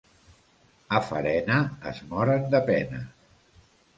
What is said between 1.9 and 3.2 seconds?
es moren de pena.